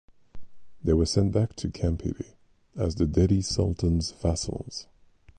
They 0.83 0.93
were 0.93 1.05
sent 1.05 1.31
back 1.31 1.55
to 1.57 1.69
Kampili 1.69 2.33
as 2.75 2.95
the 2.95 3.05
Delhi 3.05 3.43
Sultan's 3.43 4.09
vassals. 4.09 4.87